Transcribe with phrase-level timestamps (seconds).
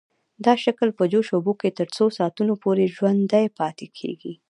[0.45, 4.33] دا شکل په جوش اوبو کې تر څو ساعتونو پورې ژوندی پاتې کیږي.